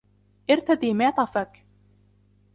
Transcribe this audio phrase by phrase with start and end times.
[0.49, 1.65] ارتدي معطفك.